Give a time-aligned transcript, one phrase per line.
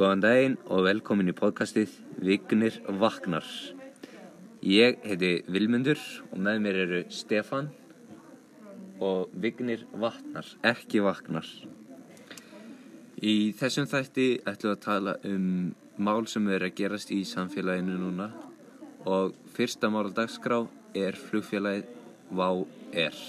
[0.00, 1.92] Góðan daginn og velkomin í podcastið
[2.24, 3.44] Vignir Vaknar.
[4.64, 6.00] Ég heiti Vilmundur
[6.30, 7.66] og með mér eru Stefan
[8.96, 11.44] og Vignir Vaknar, ekki Vaknar.
[13.20, 15.44] Í þessum þætti ætlum við að tala um
[16.00, 18.30] mál sem er að gerast í samfélaginu núna
[19.04, 20.62] og fyrsta mál dagskrá
[20.96, 21.92] er flugfélagið
[22.32, 22.48] Vá
[22.96, 23.20] Air.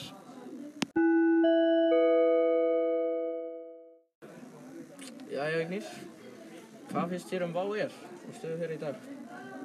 [5.36, 6.11] Jæja, Vignir.
[6.92, 7.94] Hvað finnst þér um Vá-Air
[8.28, 9.04] og stöðu þeirra í dag?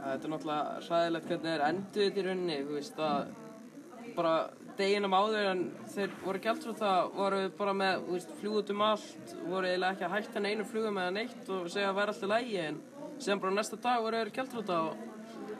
[0.06, 3.32] Þetta er náttúrulega hræðilegt hvernig þeir enduðu þetta í rauninni, þú veist að
[4.16, 4.34] bara
[4.78, 5.62] deginum áður en
[5.94, 10.06] þeir voru gjaldfrúta voru bara með, þú veist, flug út um allt, voru eiginlega ekki
[10.06, 12.80] að hætta henni einu flugum eða neitt og segja að væri alltaf lægi en
[13.26, 15.04] sem bara næsta dag voru þeir gjaldfrúta og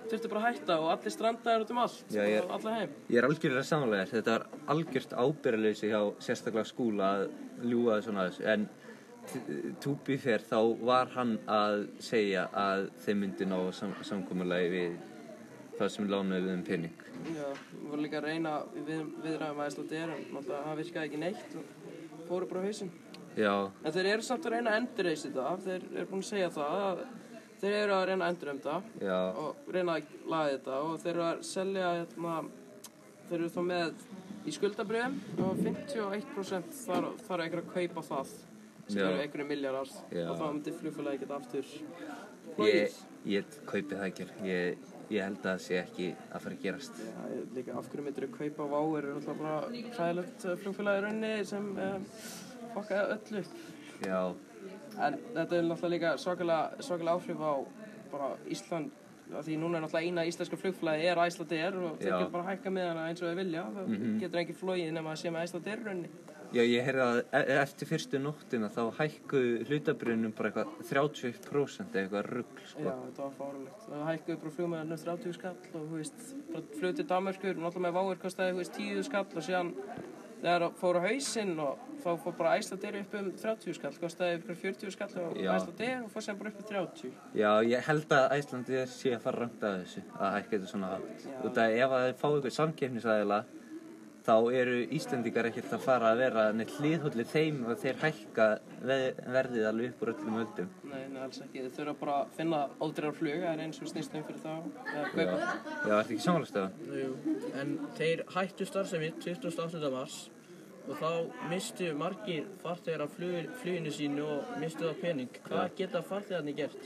[0.07, 2.97] þurftu bara að hætta og allir strandaður út um allt Já, er- og allir heim.
[3.11, 7.25] Ég er algjörlega samanlega þetta er algjört ábyrðaleysi hjá sérstaklega skúla að
[7.67, 8.47] ljúga svona þessu
[9.35, 14.97] en túbi fyrr þá var hann að segja að þeim myndi ná sam samkommulagi við
[15.77, 17.03] það sem lánaði við um pening.
[17.35, 21.23] Já, við vorum líka að reyna við, viðræðum að Íslandir en náttúrulega það virkaði ekki
[21.23, 22.93] neitt og fóru bara á hausinn.
[23.37, 23.53] Já,
[23.85, 26.85] En þeir eru samt að reyna að endurreisa þetta, þeir eru búin að segja það
[26.87, 27.03] að
[27.61, 31.13] þeir eru að reyna að endur þetta já, og reyna að laga þetta og þeir
[31.13, 32.37] eru að selja hérna,
[33.29, 34.03] þeir eru þá með
[34.47, 38.35] í skuldabröðum og 51% þarf, þarf einhver að kaupa það
[38.89, 40.27] sem eru einhverju milljarar Já.
[40.31, 41.65] og þá myndi flugfélagi geta aftur
[42.67, 42.93] ég,
[43.27, 44.27] ég kaupi það ekki.
[44.47, 47.01] Ég, ég held að það sé ekki að fara að gerast.
[47.03, 49.57] Já, ég- líka af hverju myndir þú kaupa Vá er náttúrulega bara
[49.97, 52.07] hræðilegt flugfélagi í rauninni sem um,
[52.75, 53.45] fokkaði öllu.
[54.07, 54.21] Já,
[54.97, 57.53] En þetta er náttúrulega líka svakalega, áhrif á
[58.13, 58.91] bara Ísland
[59.43, 62.89] því núna er náttúrulega eina íslenska flugfélagi er Æslandir og þeir geta bara hækka með
[62.93, 63.65] hana eins og þeir vilja.
[63.75, 64.19] Það Mhm.
[64.23, 66.09] getur engin flogið nema að sé með Æslandir raunni
[66.55, 72.03] já ég heyrði að e eftir fyrstu nóttina þá hækku hlutabrinnum bara eitthvað 31% eða
[72.03, 72.81] eitthvað rugg Já, sko.
[73.07, 76.21] þetta var fárulegt það hækkuðu bara flugmeðan 30 skall og þú veist,
[76.53, 79.71] bara flug til Danmarkur náttúrulega með Váir kostaði þú veist 10 skall og síðan
[80.37, 81.73] þegar það fór á hausinn og
[82.05, 85.51] þá fór bara Æslandir upp um 30 skall kostaði ykkur 40 skall Já.
[85.57, 89.23] Æslandir og fór sem bara upp um 30 Já, ég held að Æslandi sé að
[89.27, 90.91] fara að þessu að hækka þetta svona
[94.27, 98.47] þá eru Íslendingar ekkert að fara að vera neitt hliðhullir þeim og þeir hækka
[98.83, 100.71] ve- verðið alveg upp úr öllum öldum.
[100.91, 101.63] Nei, nei, alls ekki.
[101.63, 104.55] Þið þurfa bara að finna ódýrar flug, það er eins og snýst um fyrir þá.
[104.87, 105.37] Eða Já, kaupa.
[105.87, 106.71] já ertu ekki samanlægstafa?
[107.03, 107.13] Jú,
[107.63, 109.91] en þeir hættu starfsemi 28.
[109.95, 110.19] mars
[110.89, 111.11] og þá
[111.51, 115.29] mistu margir farþegar af flug, fluginu sínu og mistu það pening.
[115.49, 116.77] Hvað geta farþegarnir gert?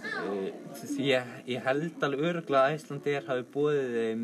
[0.00, 4.22] Því ég, ég held alveg öruglega að Æslandi hafi bóðið þeim,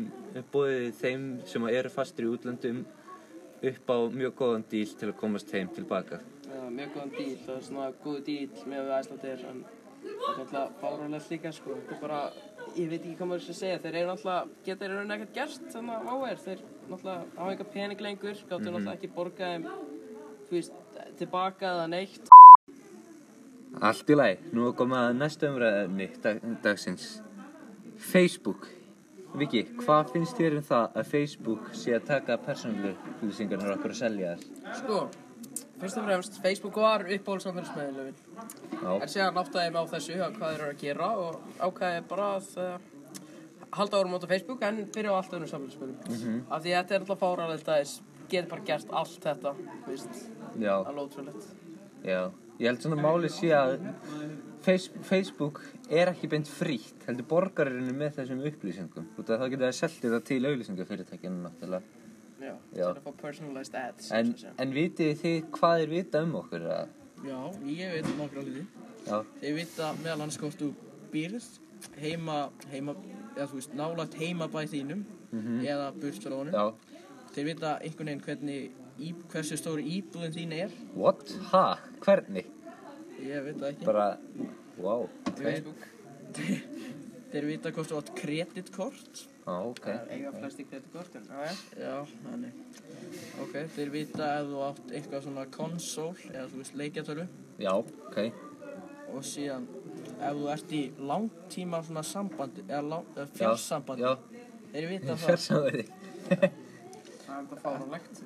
[1.01, 2.85] þeim sem eru fastur í útlöndum
[3.67, 6.19] upp á mjög góðan díl til að komast heim tilbaka.
[6.47, 9.63] Já, mjög góðan díl, það er svona góð díl með við Æslandir, en
[10.03, 11.77] það er alltaf fáránlegt líka, sko.
[11.81, 12.21] Þetta er bara,
[12.77, 15.69] ég veit ekki hvað maður skal segja, þeir eru náttúrulega, geta þeir eru ekkert gert,
[15.73, 16.43] þannig að áver.
[16.45, 19.69] Þeir náttúrulega hafa eitthvað pening lengur, gáttu náttúrulega ekki borgað þeim,
[20.47, 20.81] þú veist,
[21.17, 22.36] tilbaka eða neitt.
[23.81, 27.05] Allt í lagi, nú er komið að næsta umræðinni dag, dagsins.
[27.97, 28.67] Facebook.
[29.37, 33.99] Viki, hvað finnst þér um það að Facebook sé að taka persónuleg upplýsingarnar okkur að
[33.99, 34.45] selja þær?
[34.79, 34.99] Sko,
[35.81, 38.15] fyrst og fremst, Facebook var uppbólsamfélagsmeðlöfin.
[38.81, 41.37] Já, En síðan áttaði ég mig á þessu að hvað þeir eru að gera og
[41.67, 42.79] ákvaði bara að uh,
[43.77, 46.01] halda árum út á Facebook en byrja á allt öðrum samfélagsmiðlum.
[46.15, 46.41] Mhm.
[46.49, 47.93] Af því þetta er alltaf fáralegt að þeir
[48.31, 49.55] geti bara gert allt þetta,
[49.85, 50.25] veist,
[50.57, 51.49] já, alveg ótrúlegt.
[52.07, 52.21] já.
[52.57, 53.75] Ég held svona máli sé að
[54.65, 55.61] face, Facebook
[55.93, 59.05] er ekki beint frítt, heldur borgarinu með þessum upplýsingum.
[59.21, 61.83] Út af þá getur það seltið það til auðlýsingafyrirtækinu náttúrulega.
[62.37, 62.87] Já, Já.
[62.89, 64.09] er ads.
[64.13, 66.65] En, en vitið þið hvað þeir vita um okkur?
[66.73, 66.91] Að,
[67.25, 68.65] Já, ég veit nokkra hluti.
[69.07, 70.67] já, Þeir vita meðal hans hvort þú
[71.13, 71.47] býrð
[72.01, 72.35] heima,
[72.71, 72.93] heima,
[73.35, 75.05] eða þú veist, nálægt heimabæð þínum
[75.65, 76.53] eða burt frá honum.
[76.53, 76.97] já.
[77.33, 80.71] Þeir vita einhvern veginn hvernig, í, hversu stóri íbúðin þín er.
[80.95, 81.33] What?
[81.51, 81.65] Ha?
[82.05, 82.47] Hvernig?
[83.27, 83.87] Ég veit það ekki.
[83.87, 84.07] Bara,
[84.81, 85.07] wow.
[85.37, 85.87] Facebook,
[87.31, 89.23] Þeir vita hvort þú átt kreditkort.
[89.47, 89.79] Já, ok.
[89.83, 91.25] það er eiga flest í kreditkortin.
[91.27, 91.55] Já, já.
[91.81, 92.83] Já, þannig.
[93.43, 97.25] Ok, þeir vita ef þú átt eitthvað svona konsól eða þú veist leikjartölu
[97.63, 98.17] Já, ok.
[99.15, 99.67] og síðan
[100.17, 100.81] ef þú ert í
[101.11, 104.13] langtíma svona sambandi eða, lang, eða fjarsambandi Já,
[104.73, 105.23] þeir vita það.
[105.25, 105.85] fjarsamöði.
[107.27, 107.75] Það er þetta.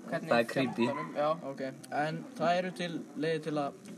[0.09, 0.89] Hvernig Það er creepy.
[1.17, 1.65] Já, Ok,
[2.05, 3.91] en það eru til leiði til að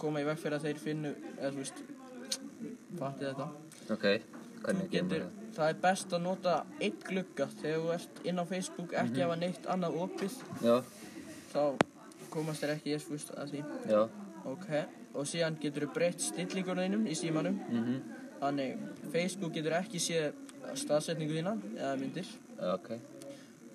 [0.00, 1.82] koma í veg fyrir að þeir finnu eða þú veist
[2.98, 3.48] fattið þetta.
[3.94, 4.06] Ok,
[4.62, 5.50] hvernig getur, það?
[5.58, 9.36] það er best að nota eitt glugga þegar þú ert inn á Facebook ekki hafa
[9.38, 10.76] neitt annað opið Já,
[11.52, 11.62] þá
[12.32, 14.02] komast þeir ekki ég veist að því já,
[14.48, 14.68] Ok,
[15.18, 17.58] og síðan getur þú breytt stillingunum í símanum.
[17.68, 18.00] Mhm.
[18.38, 20.32] Þannig, Facebook getur ekki séð
[20.78, 22.28] staðsetningu þína eða myndir.
[22.74, 22.92] Ok.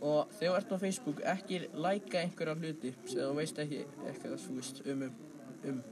[0.03, 4.47] Og þegar þú ert á Facebook, ekki læka einhverja hluti sem þú veist ekki eitthvað,
[4.55, 5.13] veist, um, um,
[5.69, 5.83] um.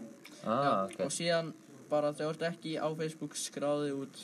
[0.46, 1.00] Ah, Já, ok.
[1.06, 1.54] Og síðan
[1.92, 4.22] bara þú ert ekki á Facebook, skráði út.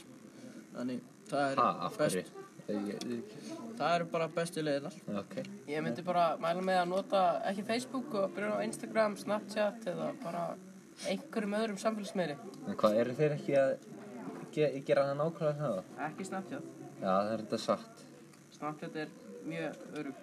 [0.75, 2.23] Þannig, það er Ha, af hverju?
[2.67, 3.35] Ég- ég-
[3.77, 4.93] Það eru bara bestu leiðinar.
[5.19, 5.35] Ok.
[5.69, 10.09] Ég myndi bara mæla með að nota ekki Facebook og byrja á Instagram, Snapchat eða
[10.23, 10.41] bara
[11.07, 12.37] einhverjum öðrum samfélagsmiðli.
[12.67, 13.77] En hvað, eru þeir ekki að
[14.51, 15.83] ge gera það nákvæmlega það?
[16.09, 16.63] Ekki Snapchat.
[17.01, 18.03] Já, það er þetta satt.
[18.57, 19.07] Snapchat er
[19.45, 20.15] mjög örug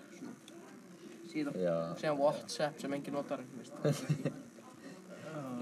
[1.32, 1.54] síðan.
[1.62, 3.40] Já, Síðan WhatsApp sem enginn notar.
[3.56, 4.32] veist.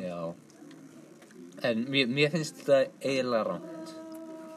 [0.01, 0.35] já.
[1.63, 3.93] En mér, mér finnst þetta eiginlega rámt.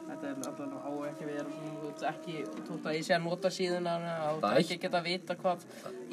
[0.06, 3.14] Þetta er alveg á ekki vera svona, þú veist ekki, þú veist að ég sé
[3.16, 5.66] að nota síðuna, þú Það veist ekki geta að vita hvað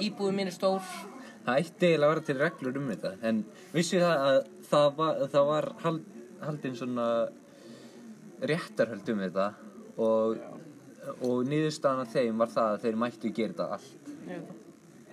[0.08, 0.90] íbúðin mín er stór.
[1.44, 3.14] Það ætti eiginlega að vera til reglur um þetta.
[3.30, 3.44] En
[3.74, 4.40] vissu það að
[4.72, 6.10] það var, það var hald,
[6.44, 7.08] haldin svona
[8.54, 9.48] réttarhöld um þetta
[10.04, 10.44] og,
[11.24, 14.14] og niðurstaðan af þeim var það að þeir mættu gera þetta allt.
[14.14, 14.63] Ég veit það.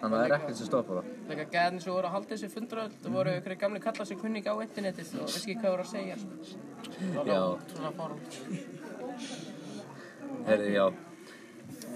[0.01, 1.09] Þannig að það er ekkert sem stoppar það.
[1.29, 4.41] Þegar gæðin sem voru að halda þessi fundraöld, það voru ykkur gamli kallar sem kunni
[4.41, 6.17] ekki á internetið og vissi ekki hvað voru að segja.
[7.01, 7.41] Það Já.
[7.75, 8.21] svona fárum.
[10.47, 10.87] Herri, já.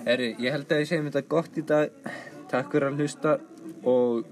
[0.05, 2.13] Herri, ég held að við segjum þetta gott í dag.
[2.53, 3.39] Takk fyrir að hlusta
[3.89, 4.27] og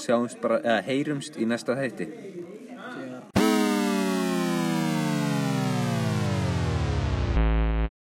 [0.00, 2.08] sjáumst bara, eða heyrumst í næsta þætti.